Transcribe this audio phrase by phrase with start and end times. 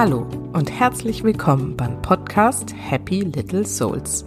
[0.00, 4.24] Hallo und herzlich willkommen beim Podcast Happy Little Souls.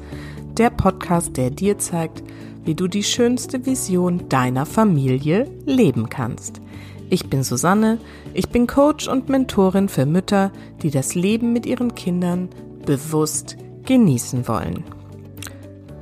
[0.56, 2.22] Der Podcast, der dir zeigt,
[2.64, 6.62] wie du die schönste Vision deiner Familie leben kannst.
[7.10, 7.98] Ich bin Susanne,
[8.36, 10.52] ich bin Coach und Mentorin für Mütter,
[10.84, 12.50] die das Leben mit ihren Kindern
[12.86, 14.84] bewusst genießen wollen.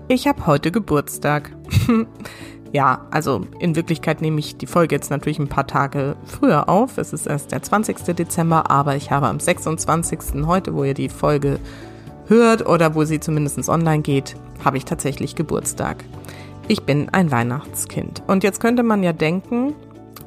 [0.09, 1.49] Ich habe heute Geburtstag.
[2.73, 6.97] Ja, also in Wirklichkeit nehme ich die Folge jetzt natürlich ein paar Tage früher auf.
[6.97, 8.15] Es ist erst der 20.
[8.15, 10.45] Dezember, aber ich habe am 26.
[10.45, 11.59] heute, wo ihr die Folge
[12.27, 16.05] hört oder wo sie zumindest online geht, habe ich tatsächlich Geburtstag.
[16.69, 18.23] Ich bin ein Weihnachtskind.
[18.27, 19.73] Und jetzt könnte man ja denken,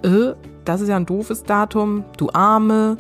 [0.02, 0.34] äh,
[0.66, 2.98] das ist ja ein doofes Datum, du Arme,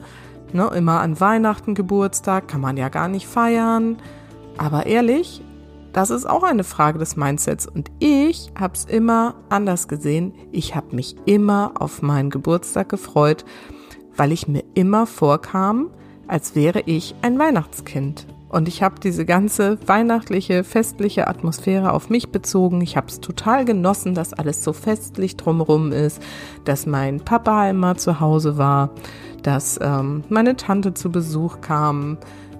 [0.54, 3.98] ne, immer an Weihnachten Geburtstag, kann man ja gar nicht feiern.
[4.56, 5.42] Aber ehrlich,
[5.94, 7.66] das ist auch eine Frage des Mindsets.
[7.66, 10.34] Und ich habe es immer anders gesehen.
[10.50, 13.44] Ich habe mich immer auf meinen Geburtstag gefreut,
[14.16, 15.90] weil ich mir immer vorkam,
[16.26, 18.26] als wäre ich ein Weihnachtskind.
[18.48, 22.80] Und ich habe diese ganze weihnachtliche, festliche Atmosphäre auf mich bezogen.
[22.80, 26.20] Ich habe es total genossen, dass alles so festlich drumherum ist,
[26.64, 28.90] dass mein Papa immer zu Hause war,
[29.42, 32.16] dass ähm, meine Tante zu Besuch kam,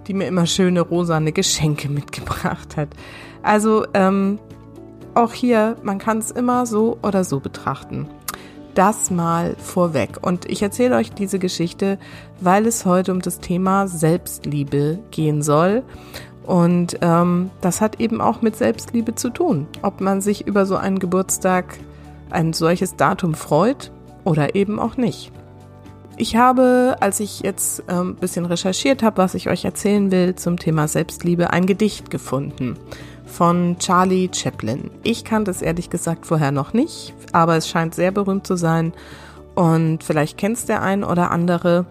[0.06, 2.88] die mir immer schöne rosane Geschenke mitgebracht hat.
[3.42, 4.38] Also ähm,
[5.14, 8.08] auch hier, man kann es immer so oder so betrachten.
[8.74, 10.18] Das mal vorweg.
[10.22, 11.98] Und ich erzähle euch diese Geschichte,
[12.40, 15.84] weil es heute um das Thema Selbstliebe gehen soll.
[16.44, 19.68] Und ähm, das hat eben auch mit Selbstliebe zu tun.
[19.82, 21.78] Ob man sich über so einen Geburtstag,
[22.30, 23.92] ein solches Datum freut
[24.24, 25.32] oder eben auch nicht.
[26.16, 30.36] Ich habe, als ich jetzt ein ähm, bisschen recherchiert habe, was ich euch erzählen will
[30.36, 32.76] zum Thema Selbstliebe, ein Gedicht gefunden
[33.26, 34.90] von Charlie Chaplin.
[35.02, 38.92] Ich kannte es ehrlich gesagt vorher noch nicht, aber es scheint sehr berühmt zu sein
[39.56, 41.84] und vielleicht kennst der ein oder andere.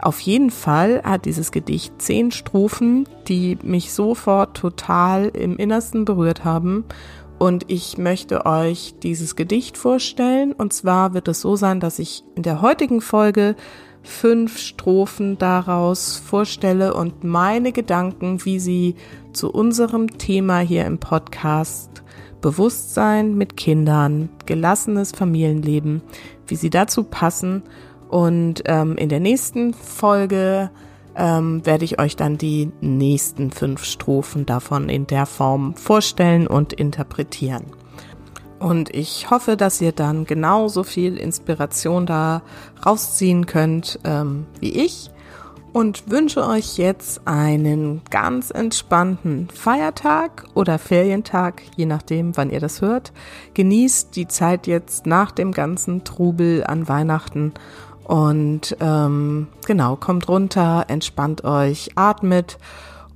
[0.00, 6.44] Auf jeden Fall hat dieses Gedicht zehn Strophen, die mich sofort total im Innersten berührt
[6.44, 6.84] haben
[7.38, 10.52] und ich möchte euch dieses Gedicht vorstellen.
[10.52, 13.54] Und zwar wird es so sein, dass ich in der heutigen Folge
[14.02, 18.96] fünf Strophen daraus vorstelle und meine Gedanken, wie sie
[19.32, 22.02] zu unserem Thema hier im Podcast
[22.40, 26.02] Bewusstsein mit Kindern, gelassenes Familienleben,
[26.46, 27.62] wie sie dazu passen.
[28.08, 30.70] Und ähm, in der nächsten Folge
[31.18, 36.72] ähm, werde ich euch dann die nächsten fünf Strophen davon in der Form vorstellen und
[36.72, 37.64] interpretieren.
[38.58, 42.42] Und ich hoffe, dass ihr dann genauso viel Inspiration da
[42.84, 45.10] rausziehen könnt ähm, wie ich
[45.72, 52.80] und wünsche euch jetzt einen ganz entspannten Feiertag oder Ferientag, je nachdem, wann ihr das
[52.80, 53.12] hört.
[53.54, 57.52] Genießt die Zeit jetzt nach dem ganzen Trubel an Weihnachten
[58.08, 62.58] und ähm, genau, kommt runter, entspannt euch, atmet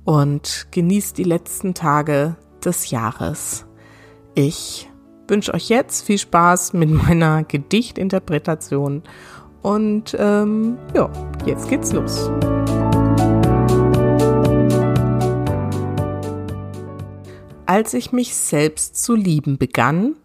[0.05, 3.65] und genießt die letzten Tage des Jahres.
[4.35, 4.87] Ich
[5.27, 9.01] wünsche euch jetzt viel Spaß mit meiner Gedichtinterpretation
[9.63, 11.09] und ähm, ja,
[11.43, 12.29] jetzt geht's los.
[17.65, 20.17] Als ich mich selbst zu lieben begann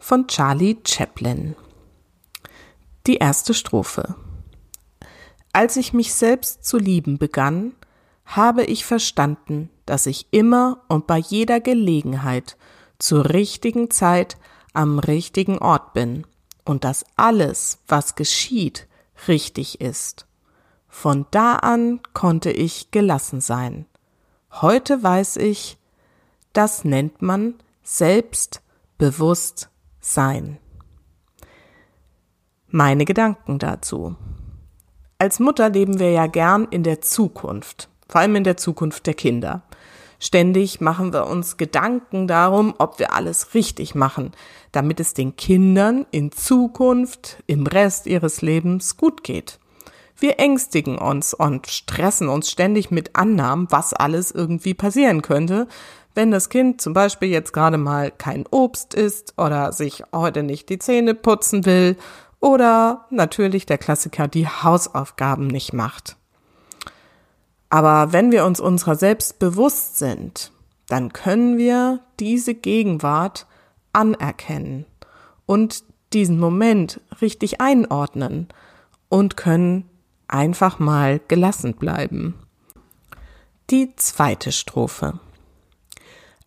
[0.00, 1.54] von Charlie Chaplin.
[3.06, 4.16] Die erste Strophe.
[5.52, 7.72] Als ich mich selbst zu lieben begann,
[8.24, 12.56] habe ich verstanden, dass ich immer und bei jeder Gelegenheit
[12.98, 14.36] zur richtigen Zeit
[14.72, 16.26] am richtigen Ort bin
[16.64, 18.88] und dass alles, was geschieht,
[19.28, 20.26] richtig ist.
[20.88, 23.86] Von da an konnte ich gelassen sein.
[24.50, 25.78] Heute weiß ich,
[26.52, 29.68] das nennt man selbstbewusst
[30.00, 30.58] sein
[32.68, 34.16] meine Gedanken dazu.
[35.18, 39.14] Als Mutter leben wir ja gern in der Zukunft, vor allem in der Zukunft der
[39.14, 39.62] Kinder.
[40.18, 44.32] Ständig machen wir uns Gedanken darum, ob wir alles richtig machen,
[44.72, 49.58] damit es den Kindern in Zukunft, im Rest ihres Lebens gut geht.
[50.18, 55.68] Wir ängstigen uns und stressen uns ständig mit Annahmen, was alles irgendwie passieren könnte,
[56.14, 60.70] wenn das Kind zum Beispiel jetzt gerade mal kein Obst isst oder sich heute nicht
[60.70, 61.96] die Zähne putzen will
[62.40, 66.16] oder natürlich der Klassiker die Hausaufgaben nicht macht.
[67.68, 70.52] Aber wenn wir uns unserer selbst bewusst sind,
[70.88, 73.46] dann können wir diese Gegenwart
[73.92, 74.86] anerkennen
[75.46, 78.48] und diesen Moment richtig einordnen
[79.08, 79.88] und können
[80.28, 82.34] einfach mal gelassen bleiben.
[83.70, 85.18] Die zweite Strophe.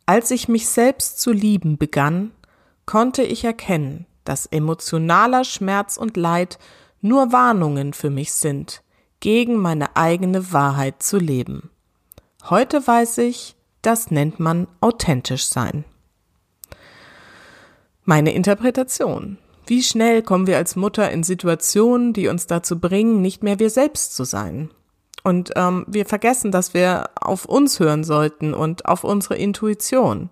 [0.05, 2.31] Als ich mich selbst zu lieben begann,
[2.85, 6.59] konnte ich erkennen, dass emotionaler Schmerz und Leid
[7.01, 8.83] nur Warnungen für mich sind,
[9.21, 11.71] gegen meine eigene Wahrheit zu leben.
[12.47, 15.83] Heute weiß ich, das nennt man authentisch sein.
[18.03, 19.39] Meine Interpretation.
[19.65, 23.71] Wie schnell kommen wir als Mutter in Situationen, die uns dazu bringen, nicht mehr wir
[23.71, 24.69] selbst zu sein?
[25.23, 30.29] Und ähm, wir vergessen, dass wir auf uns hören sollten und auf unsere Intuition.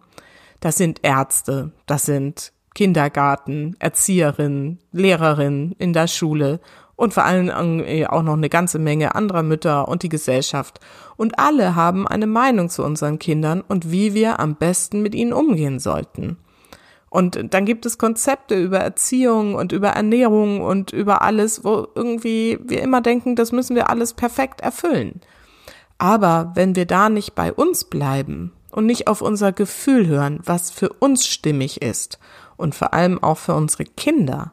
[0.59, 6.59] Das sind Ärzte, das sind Kindergarten, Erzieherinnen, Lehrerinnen in der Schule
[6.95, 10.79] und vor allem äh, auch noch eine ganze Menge anderer Mütter und die Gesellschaft.
[11.15, 15.33] Und alle haben eine Meinung zu unseren Kindern und wie wir am besten mit ihnen
[15.33, 16.37] umgehen sollten.
[17.09, 22.59] Und dann gibt es Konzepte über Erziehung und über Ernährung und über alles, wo irgendwie
[22.61, 25.21] wir immer denken, das müssen wir alles perfekt erfüllen.
[25.97, 30.69] Aber wenn wir da nicht bei uns bleiben und nicht auf unser Gefühl hören, was
[30.69, 32.19] für uns stimmig ist
[32.57, 34.51] und vor allem auch für unsere Kinder,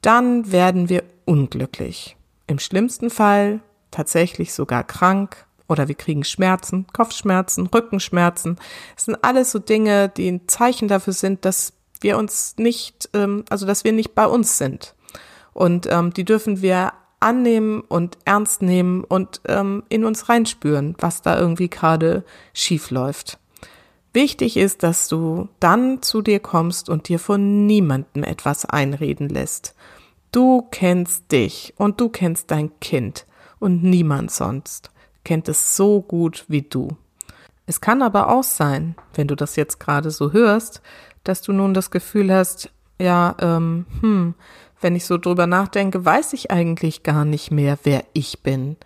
[0.00, 2.16] dann werden wir unglücklich.
[2.46, 3.60] Im schlimmsten Fall
[3.90, 8.56] tatsächlich sogar krank oder wir kriegen Schmerzen, Kopfschmerzen, Rückenschmerzen.
[8.96, 13.44] Es sind alles so Dinge, die ein Zeichen dafür sind, dass wir uns nicht, ähm,
[13.50, 14.94] also dass wir nicht bei uns sind.
[15.52, 21.20] Und ähm, die dürfen wir annehmen und ernst nehmen und ähm, in uns reinspüren, was
[21.20, 22.24] da irgendwie gerade
[22.54, 23.38] schief läuft.
[24.18, 29.76] Wichtig ist, dass du dann zu dir kommst und dir von niemandem etwas einreden lässt.
[30.32, 33.26] Du kennst dich und du kennst dein Kind
[33.60, 34.90] und niemand sonst
[35.22, 36.88] kennt es so gut wie du.
[37.66, 40.82] Es kann aber auch sein, wenn du das jetzt gerade so hörst,
[41.22, 44.34] dass du nun das Gefühl hast, ja, ähm, hm,
[44.80, 48.78] wenn ich so drüber nachdenke, weiß ich eigentlich gar nicht mehr, wer ich bin.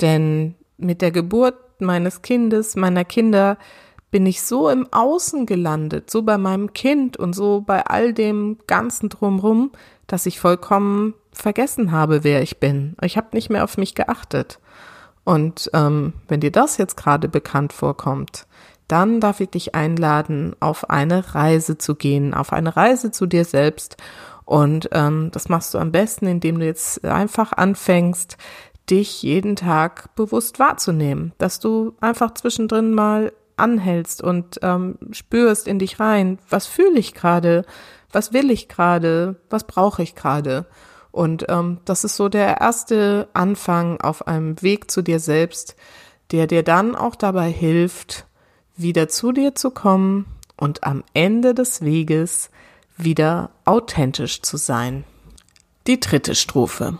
[0.00, 3.58] Denn mit der Geburt meines Kindes, meiner Kinder,
[4.10, 8.58] bin ich so im Außen gelandet, so bei meinem Kind und so bei all dem
[8.66, 9.70] Ganzen drumrum,
[10.06, 12.96] dass ich vollkommen vergessen habe, wer ich bin.
[13.02, 14.58] Ich habe nicht mehr auf mich geachtet.
[15.24, 18.46] Und ähm, wenn dir das jetzt gerade bekannt vorkommt,
[18.88, 23.44] dann darf ich dich einladen, auf eine Reise zu gehen, auf eine Reise zu dir
[23.44, 23.96] selbst.
[24.44, 28.36] Und ähm, das machst du am besten, indem du jetzt einfach anfängst,
[28.90, 35.78] dich jeden Tag bewusst wahrzunehmen, dass du einfach zwischendrin mal anhältst und ähm, spürst in
[35.78, 37.64] dich rein, was fühle ich gerade,
[38.12, 40.66] was will ich gerade, was brauche ich gerade.
[41.12, 45.76] Und ähm, das ist so der erste Anfang auf einem Weg zu dir selbst,
[46.30, 48.26] der dir dann auch dabei hilft,
[48.76, 52.50] wieder zu dir zu kommen und am Ende des Weges
[52.96, 55.04] wieder authentisch zu sein.
[55.86, 56.98] Die dritte Strophe.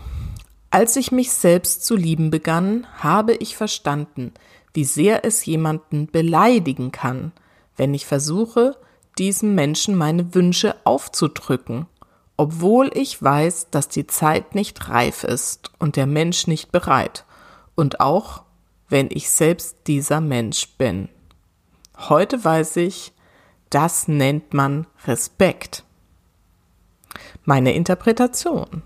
[0.70, 4.32] Als ich mich selbst zu lieben begann, habe ich verstanden,
[4.74, 7.32] wie sehr es jemanden beleidigen kann,
[7.76, 8.76] wenn ich versuche,
[9.18, 11.86] diesem Menschen meine Wünsche aufzudrücken,
[12.36, 17.24] obwohl ich weiß, dass die Zeit nicht reif ist und der Mensch nicht bereit,
[17.74, 18.42] und auch
[18.88, 21.08] wenn ich selbst dieser Mensch bin.
[21.96, 23.12] Heute weiß ich,
[23.68, 25.84] das nennt man Respekt.
[27.44, 28.82] Meine Interpretation.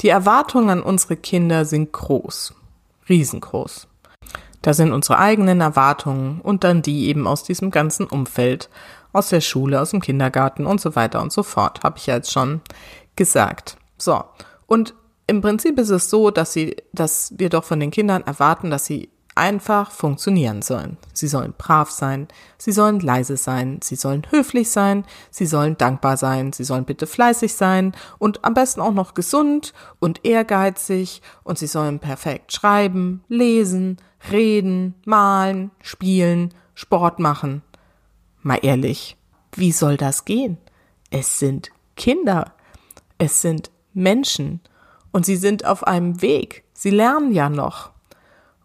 [0.00, 2.54] Die Erwartungen an unsere Kinder sind groß,
[3.08, 3.86] riesengroß.
[4.62, 8.70] Da sind unsere eigenen Erwartungen und dann die eben aus diesem ganzen Umfeld,
[9.12, 12.14] aus der Schule, aus dem Kindergarten und so weiter und so fort, habe ich ja
[12.14, 12.60] jetzt schon
[13.16, 13.76] gesagt.
[13.98, 14.24] So,
[14.66, 14.94] und
[15.26, 18.86] im Prinzip ist es so, dass sie, dass wir doch von den Kindern erwarten, dass
[18.86, 20.98] sie einfach funktionieren sollen.
[21.12, 26.16] Sie sollen brav sein, sie sollen leise sein, sie sollen höflich sein, sie sollen dankbar
[26.16, 31.58] sein, sie sollen bitte fleißig sein und am besten auch noch gesund und ehrgeizig und
[31.58, 33.96] sie sollen perfekt schreiben, lesen,
[34.30, 37.62] reden, malen, spielen, Sport machen.
[38.42, 39.16] Mal ehrlich,
[39.54, 40.58] wie soll das gehen?
[41.10, 42.52] Es sind Kinder,
[43.18, 44.60] es sind Menschen
[45.12, 47.92] und sie sind auf einem Weg, sie lernen ja noch.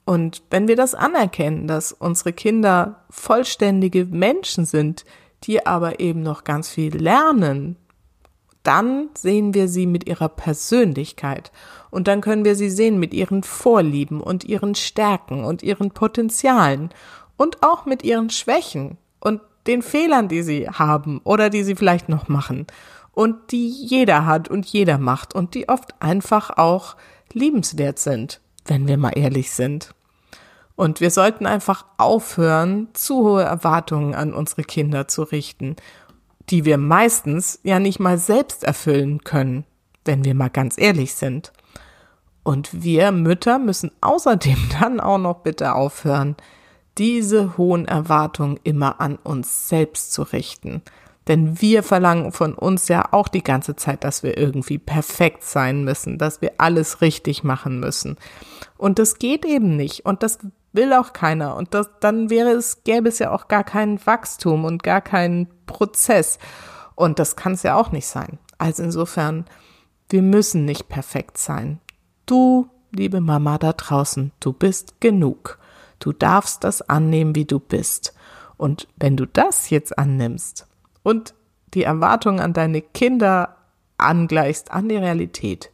[0.08, 5.04] Und wenn wir das anerkennen, dass unsere Kinder vollständige Menschen sind,
[5.44, 7.76] die aber eben noch ganz viel lernen,
[8.64, 11.52] dann sehen wir sie mit ihrer Persönlichkeit
[11.92, 16.90] und dann können wir sie sehen mit ihren Vorlieben und ihren Stärken und ihren Potenzialen
[17.36, 22.08] und auch mit ihren Schwächen und den Fehlern, die sie haben oder die sie vielleicht
[22.08, 22.66] noch machen
[23.12, 26.96] und die jeder hat und jeder macht und die oft einfach auch
[27.34, 29.94] liebenswert sind, wenn wir mal ehrlich sind.
[30.78, 35.76] Und wir sollten einfach aufhören, zu hohe Erwartungen an unsere Kinder zu richten,
[36.52, 39.66] die wir meistens ja nicht mal selbst erfüllen können,
[40.06, 41.52] wenn wir mal ganz ehrlich sind.
[42.44, 46.36] Und wir Mütter müssen außerdem dann auch noch bitte aufhören,
[47.00, 50.84] diese hohen Erwartungen immer an uns selbst zu richten.
[51.28, 55.84] Denn wir verlangen von uns ja auch die ganze Zeit, dass wir irgendwie perfekt sein
[55.84, 58.16] müssen, dass wir alles richtig machen müssen.
[58.78, 60.06] Und das geht eben nicht.
[60.06, 60.38] Und das
[60.78, 61.58] will auch keiner.
[61.58, 65.50] Und das, dann wäre es, gäbe es ja auch gar kein Wachstum und gar keinen
[65.66, 66.40] Prozess.
[66.96, 68.40] Und das kann es ja auch nicht sein.
[68.58, 69.46] Also insofern,
[70.10, 71.82] wir müssen nicht perfekt sein.
[72.26, 75.60] Du, liebe Mama da draußen, du bist genug.
[76.00, 78.14] Du darfst das annehmen, wie du bist.
[78.56, 80.68] Und wenn du das jetzt annimmst
[81.04, 81.34] und
[81.74, 83.58] die Erwartungen an deine Kinder
[83.98, 85.72] angleichst an die Realität,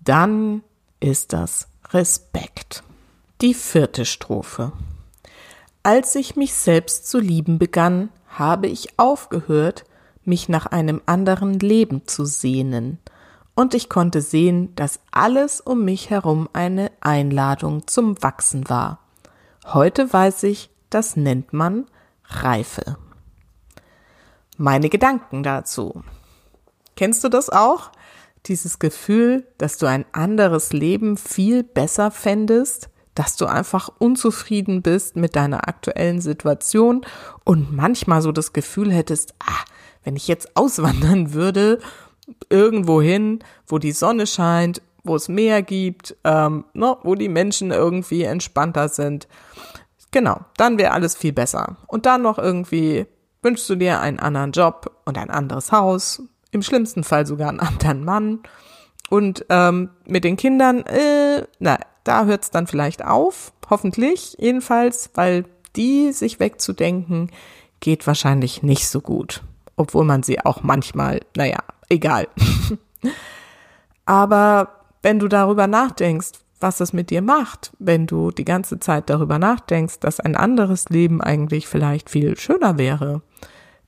[0.00, 0.62] dann
[1.00, 2.82] ist das Respekt.
[3.42, 4.70] Die vierte Strophe.
[5.82, 9.84] Als ich mich selbst zu lieben begann, habe ich aufgehört,
[10.24, 13.00] mich nach einem anderen Leben zu sehnen,
[13.56, 19.00] und ich konnte sehen, dass alles um mich herum eine Einladung zum Wachsen war.
[19.66, 21.86] Heute weiß ich, das nennt man
[22.26, 22.96] Reife.
[24.56, 26.04] Meine Gedanken dazu.
[26.94, 27.90] Kennst du das auch?
[28.46, 35.16] Dieses Gefühl, dass du ein anderes Leben viel besser fändest, dass du einfach unzufrieden bist
[35.16, 37.04] mit deiner aktuellen Situation
[37.44, 39.64] und manchmal so das Gefühl hättest, ah,
[40.04, 41.78] wenn ich jetzt auswandern würde,
[42.48, 47.70] irgendwo hin, wo die Sonne scheint, wo es Meer gibt, ähm, ne, wo die Menschen
[47.70, 49.26] irgendwie entspannter sind.
[50.10, 51.76] Genau, dann wäre alles viel besser.
[51.86, 53.06] Und dann noch irgendwie
[53.42, 57.60] wünschst du dir einen anderen Job und ein anderes Haus, im schlimmsten Fall sogar einen
[57.60, 58.40] anderen Mann.
[59.10, 65.10] Und ähm, mit den Kindern, äh, na, da hört es dann vielleicht auf, hoffentlich jedenfalls,
[65.14, 65.44] weil
[65.76, 67.30] die sich wegzudenken,
[67.80, 69.42] geht wahrscheinlich nicht so gut.
[69.76, 72.28] Obwohl man sie auch manchmal, naja, egal.
[74.04, 74.68] Aber
[75.02, 79.38] wenn du darüber nachdenkst, was das mit dir macht, wenn du die ganze Zeit darüber
[79.38, 83.22] nachdenkst, dass ein anderes Leben eigentlich vielleicht viel schöner wäre,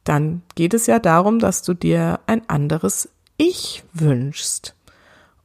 [0.03, 4.75] dann geht es ja darum, dass du dir ein anderes Ich wünschst.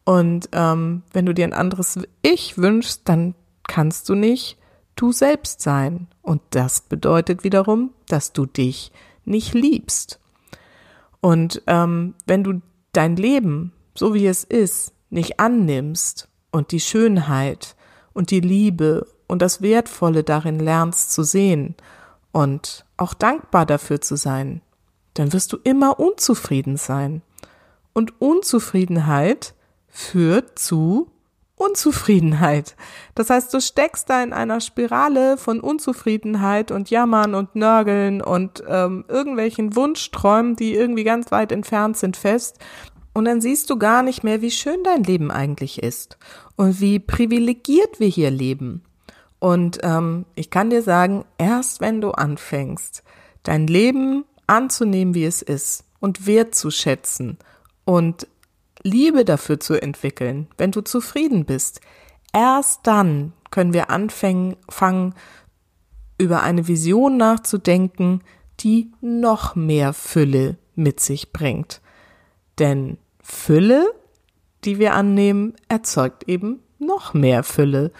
[0.05, 3.35] Und ähm, wenn du dir ein anderes Ich wünschst, dann
[3.67, 4.57] kannst du nicht
[4.95, 6.07] du selbst sein.
[6.21, 8.91] Und das bedeutet wiederum, dass du dich
[9.25, 10.19] nicht liebst.
[11.21, 17.75] Und ähm, wenn du dein Leben, so wie es ist, nicht annimmst und die Schönheit
[18.13, 21.75] und die Liebe und das Wertvolle darin lernst zu sehen
[22.31, 24.61] und auch dankbar dafür zu sein,
[25.13, 27.21] dann wirst du immer unzufrieden sein.
[27.93, 29.53] Und Unzufriedenheit
[29.89, 31.11] führt zu
[31.59, 32.75] Unzufriedenheit.
[33.15, 38.63] Das heißt, du steckst da in einer Spirale von Unzufriedenheit und Jammern und Nörgeln und
[38.65, 42.59] ähm, irgendwelchen Wunschträumen, die irgendwie ganz weit entfernt sind, fest.
[43.13, 46.17] Und dann siehst du gar nicht mehr, wie schön dein Leben eigentlich ist
[46.55, 48.83] und wie privilegiert wir hier leben.
[49.39, 53.03] Und ähm, ich kann dir sagen, erst wenn du anfängst,
[53.43, 57.37] dein Leben anzunehmen, wie es ist und wertzuschätzen
[57.83, 58.27] und
[58.83, 61.81] Liebe dafür zu entwickeln, wenn du zufrieden bist,
[62.33, 64.55] erst dann können wir anfangen,
[66.17, 68.21] über eine Vision nachzudenken,
[68.59, 71.81] die noch mehr Fülle mit sich bringt.
[72.59, 73.93] Denn Fülle,
[74.65, 77.91] die wir annehmen, erzeugt eben noch mehr Fülle.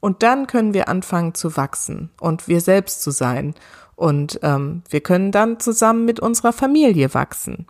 [0.00, 3.54] Und dann können wir anfangen zu wachsen und wir selbst zu sein.
[3.96, 7.66] Und ähm, wir können dann zusammen mit unserer Familie wachsen.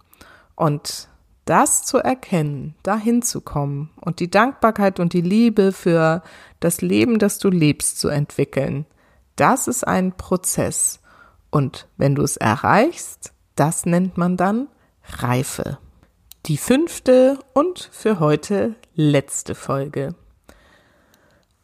[0.55, 1.09] Und
[1.49, 6.23] das zu erkennen, dahin zu kommen und die Dankbarkeit und die Liebe für
[6.61, 8.85] das Leben, das du lebst, zu entwickeln,
[9.37, 11.01] das ist ein Prozess.
[11.51, 14.69] Und wenn du es erreichst, das nennt man dann
[15.05, 15.79] Reife.
[16.47, 20.15] Die fünfte und für heute letzte Folge.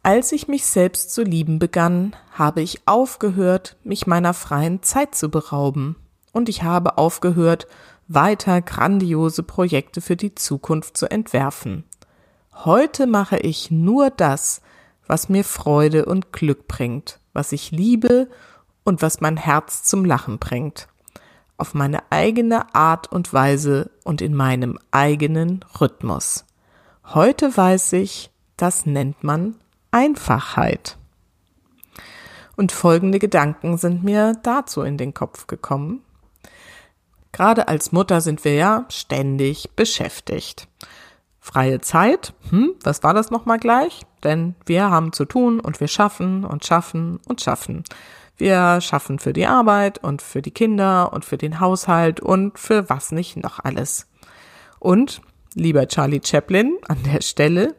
[0.03, 5.31] Als ich mich selbst zu lieben begann, habe ich aufgehört, mich meiner freien Zeit zu
[5.31, 5.97] berauben.
[6.35, 7.69] Und ich habe aufgehört,
[8.09, 11.85] weiter grandiose Projekte für die Zukunft zu entwerfen.
[12.53, 14.61] Heute mache ich nur das,
[15.07, 18.29] was mir Freude und Glück bringt, was ich liebe
[18.85, 20.89] und was mein Herz zum Lachen bringt.
[21.57, 26.45] Auf meine eigene Art und Weise und in meinem eigenen Rhythmus.
[27.05, 29.55] Heute weiß ich, das nennt man
[29.93, 30.99] Einfachheit.
[32.57, 36.04] Und folgende Gedanken sind mir dazu in den Kopf gekommen.
[37.35, 40.69] Gerade als Mutter sind wir ja ständig beschäftigt.
[41.41, 44.03] Freie Zeit, hm, was war das nochmal gleich?
[44.23, 47.83] Denn wir haben zu tun und wir schaffen und schaffen und schaffen.
[48.37, 52.89] Wir schaffen für die Arbeit und für die Kinder und für den Haushalt und für
[52.89, 54.07] was nicht noch alles.
[54.79, 55.21] Und,
[55.55, 57.75] lieber Charlie Chaplin, an der Stelle,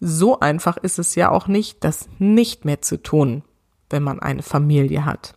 [0.00, 3.42] so einfach ist es ja auch nicht, das nicht mehr zu tun,
[3.88, 5.34] wenn man eine Familie hat.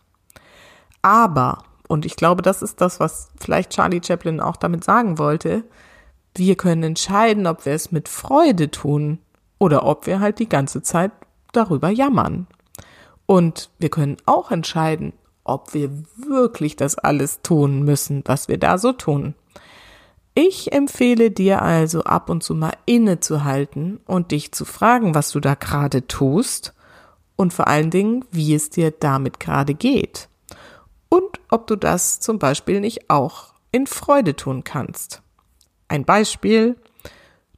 [1.00, 5.62] Aber Und ich glaube, das ist das, was vielleicht Charlie Chaplin auch damit sagen wollte.
[6.34, 9.18] Wir können entscheiden, ob wir es mit Freude tun
[9.58, 11.12] oder ob wir halt die ganze Zeit
[11.52, 12.46] darüber jammern.
[13.26, 15.12] Und wir können auch entscheiden,
[15.44, 19.34] ob wir wirklich das alles tun müssen, was wir da so tun.
[20.32, 25.40] Ich empfehle dir also ab und zu mal innezuhalten und dich zu fragen, was du
[25.40, 26.72] da gerade tust
[27.36, 30.30] und vor allen Dingen, wie es dir damit gerade geht.
[31.10, 35.22] Und ob du das zum Beispiel nicht auch in Freude tun kannst.
[35.88, 36.76] Ein Beispiel,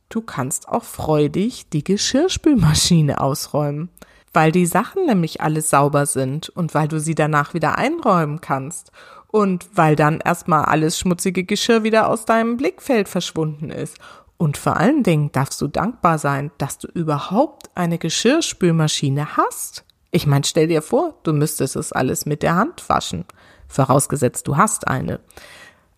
[0.08, 3.90] du kannst auch freudig die Geschirrspülmaschine ausräumen
[4.34, 8.90] weil die Sachen nämlich alle sauber sind und weil du sie danach wieder einräumen kannst
[9.28, 13.96] und weil dann erstmal alles schmutzige Geschirr wieder aus deinem Blickfeld verschwunden ist.
[14.36, 19.84] Und vor allen Dingen darfst du dankbar sein, dass du überhaupt eine Geschirrspülmaschine hast.
[20.10, 23.24] Ich meine, stell dir vor, du müsstest es alles mit der Hand waschen.
[23.68, 25.20] Vorausgesetzt, du hast eine.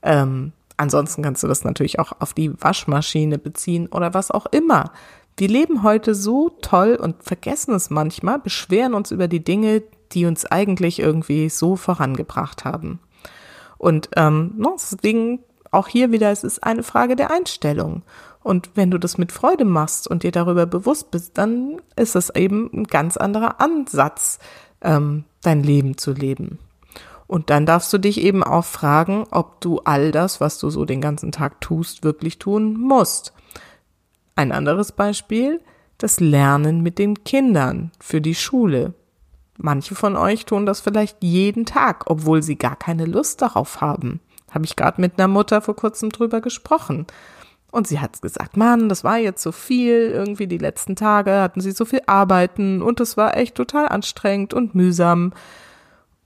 [0.03, 4.93] Ähm, ansonsten kannst du das natürlich auch auf die Waschmaschine beziehen oder was auch immer.
[5.37, 9.83] Wir leben heute so toll und vergessen es manchmal, beschweren uns über die Dinge,
[10.13, 13.01] die uns eigentlich irgendwie so vorangebracht haben.
[13.77, 18.03] Und ähm, deswegen auch hier wieder, es ist eine Frage der Einstellung.
[18.43, 22.31] Und wenn du das mit Freude machst und dir darüber bewusst bist, dann ist es
[22.31, 24.39] eben ein ganz anderer Ansatz,
[24.81, 26.59] ähm, dein Leben zu leben.
[27.27, 30.85] Und dann darfst du dich eben auch fragen, ob du all das, was du so
[30.85, 33.33] den ganzen Tag tust, wirklich tun musst.
[34.37, 35.61] Ein anderes Beispiel,
[35.99, 38.95] das Lernen mit den Kindern für die Schule.
[39.57, 44.21] Manche von euch tun das vielleicht jeden Tag, obwohl sie gar keine Lust darauf haben.
[44.51, 47.07] Habe ich gerade mit einer Mutter vor kurzem drüber gesprochen.
[47.73, 51.61] Und sie hat gesagt, Mann, das war jetzt so viel, irgendwie die letzten Tage hatten
[51.61, 55.33] sie so viel Arbeiten und es war echt total anstrengend und mühsam.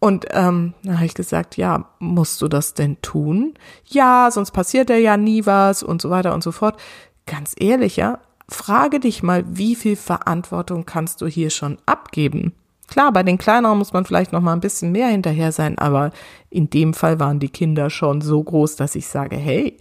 [0.00, 3.54] Und ähm, dann habe ich gesagt, ja, musst du das denn tun?
[3.84, 6.80] Ja, sonst passiert ja ja nie was und so weiter und so fort
[7.30, 12.52] ganz ehrlich, ja, frage dich mal, wie viel Verantwortung kannst du hier schon abgeben?
[12.88, 16.10] Klar, bei den kleineren muss man vielleicht noch mal ein bisschen mehr hinterher sein, aber
[16.50, 19.76] in dem Fall waren die Kinder schon so groß, dass ich sage, hey,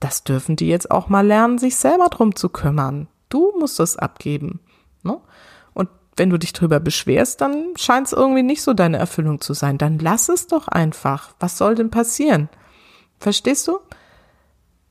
[0.00, 3.08] das dürfen die jetzt auch mal lernen, sich selber drum zu kümmern.
[3.28, 4.60] Du musst das abgeben.
[5.02, 5.18] Ne?
[6.20, 9.78] Wenn du dich drüber beschwerst, dann scheint es irgendwie nicht so deine Erfüllung zu sein.
[9.78, 11.34] Dann lass es doch einfach.
[11.40, 12.50] Was soll denn passieren?
[13.18, 13.80] Verstehst du?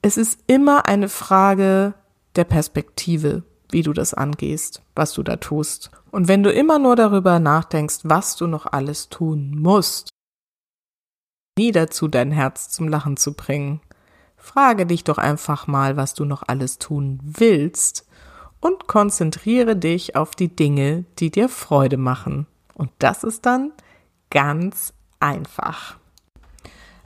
[0.02, 1.94] es ist immer eine Frage
[2.36, 5.92] der Perspektive, wie du das angehst, was du da tust.
[6.12, 10.10] Und wenn du immer nur darüber nachdenkst, was du noch alles tun musst,
[11.58, 13.82] nie dazu dein Herz zum Lachen zu bringen,
[14.38, 18.08] frage dich doch einfach mal, was du noch alles tun willst
[18.62, 22.48] und konzentriere dich auf die Dinge, die dir Freude machen.
[22.74, 23.72] Und das ist dann
[24.30, 25.98] ganz einfach.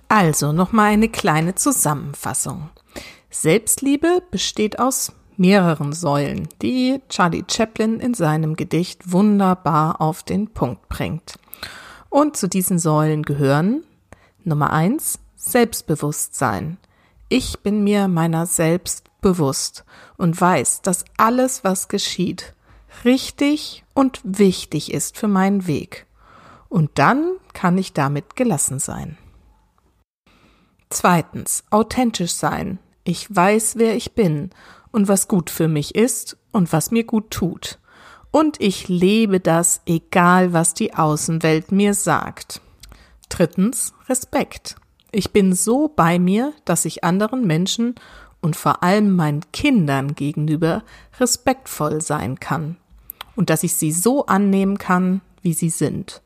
[0.08, 2.70] Also nochmal eine kleine Zusammenfassung.
[3.30, 10.88] Selbstliebe besteht aus mehreren Säulen, die Charlie Chaplin in seinem Gedicht wunderbar auf den Punkt
[10.90, 11.40] bringt.
[12.10, 13.84] Und zu diesen Säulen gehören
[14.44, 16.78] Nummer eins Selbstbewusstsein.
[17.36, 19.86] Ich bin mir meiner selbst bewusst
[20.18, 22.54] und weiß, dass alles, was geschieht,
[23.06, 26.06] richtig und wichtig ist für meinen Weg.
[26.70, 29.18] Und dann kann ich damit gelassen sein.
[30.92, 32.78] Zweitens, authentisch sein.
[33.04, 34.52] Ich weiß, wer ich bin
[34.92, 37.80] und was gut für mich ist und was mir gut tut.
[38.30, 42.62] Und ich lebe das, egal was die Außenwelt mir sagt.
[43.30, 44.76] Drittens, Respekt.
[45.16, 47.94] Ich bin so bei mir, dass ich anderen Menschen
[48.42, 50.82] und vor allem meinen Kindern gegenüber
[51.20, 52.78] respektvoll sein kann
[53.36, 56.24] und dass ich sie so annehmen kann, wie sie sind.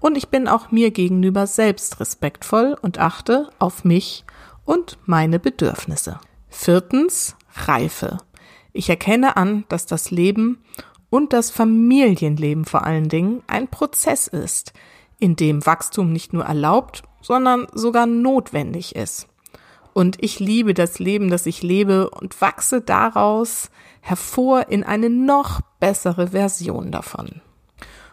[0.00, 4.26] Und ich bin auch mir gegenüber selbst respektvoll und achte auf mich
[4.66, 6.20] und meine Bedürfnisse.
[6.50, 8.18] Viertens, Reife.
[8.74, 10.62] Ich erkenne an, dass das Leben
[11.08, 14.74] und das Familienleben vor allen Dingen ein Prozess ist,
[15.18, 19.26] in dem Wachstum nicht nur erlaubt, sondern sogar notwendig ist.
[19.92, 23.68] Und ich liebe das Leben, das ich lebe und wachse daraus
[24.00, 27.40] hervor in eine noch bessere Version davon.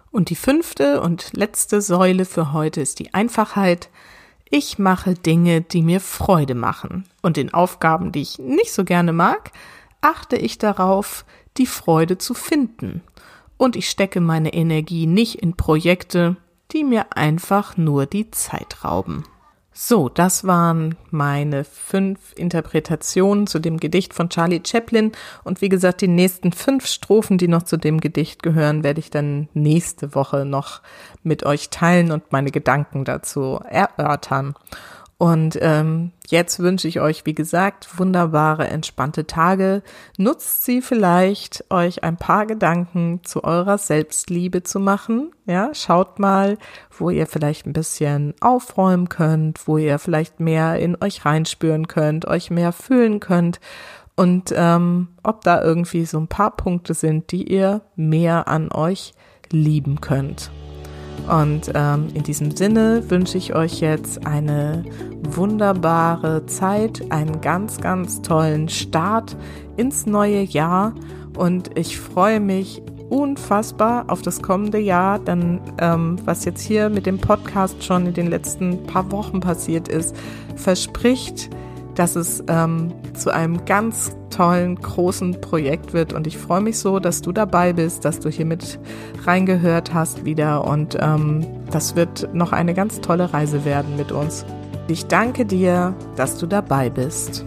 [0.09, 3.89] Und die fünfte und letzte Säule für heute ist die Einfachheit.
[4.49, 7.03] Ich mache Dinge, die mir Freude machen.
[7.21, 9.51] Und in Aufgaben, die ich nicht so gerne mag,
[10.01, 11.23] achte ich darauf,
[11.57, 13.03] die Freude zu finden.
[13.57, 16.35] Und ich stecke meine Energie nicht in Projekte,
[16.71, 19.25] die mir einfach nur die Zeit rauben.
[19.75, 25.11] So, das waren meine fünf Interpretationen zu dem Gedicht von Charlie Chaplin.
[25.43, 29.09] Und wie gesagt, die nächsten fünf Strophen, die noch zu dem Gedicht gehören, werde ich
[29.09, 30.81] dann nächste Woche noch
[31.23, 34.53] mit euch teilen und meine Gedanken dazu erörtern.
[35.23, 39.81] Und ähm, jetzt wünsche ich euch, wie gesagt, wunderbare, entspannte Tage.
[40.17, 45.31] Nutzt sie vielleicht, euch ein paar Gedanken zu eurer Selbstliebe zu machen.
[45.45, 46.57] Ja, schaut mal,
[46.91, 52.25] wo ihr vielleicht ein bisschen aufräumen könnt, wo ihr vielleicht mehr in euch reinspüren könnt,
[52.25, 53.61] euch mehr fühlen könnt
[54.17, 59.13] und ähm, ob da irgendwie so ein paar Punkte sind, die ihr mehr an euch
[59.51, 60.51] lieben könnt.
[61.29, 64.83] Und ähm, in diesem Sinne wünsche ich euch jetzt eine
[65.23, 69.37] wunderbare Zeit, einen ganz, ganz tollen Start
[69.77, 70.93] ins neue Jahr.
[71.37, 77.05] Und ich freue mich unfassbar auf das kommende Jahr, denn ähm, was jetzt hier mit
[77.05, 80.15] dem Podcast schon in den letzten paar Wochen passiert ist,
[80.55, 81.49] verspricht,
[81.95, 86.13] dass es ähm, zu einem ganz tollen, großen Projekt wird.
[86.13, 88.79] Und ich freue mich so, dass du dabei bist, dass du hier mit
[89.25, 90.65] reingehört hast wieder.
[90.65, 94.45] Und ähm, das wird noch eine ganz tolle Reise werden mit uns.
[94.87, 97.45] Ich danke dir, dass du dabei bist.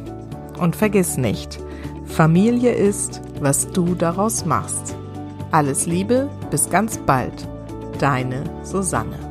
[0.58, 1.58] Und vergiss nicht,
[2.06, 4.96] Familie ist, was du daraus machst.
[5.50, 7.46] Alles Liebe, bis ganz bald.
[7.98, 9.25] Deine Susanne.